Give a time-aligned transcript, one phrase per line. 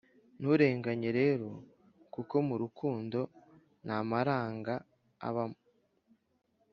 [0.39, 1.47] nturenganye rero
[2.13, 3.19] kuko murukundo
[3.85, 4.73] ntamaranga
[5.27, 5.59] abamo